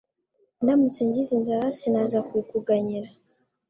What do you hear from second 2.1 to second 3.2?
kubikuganyira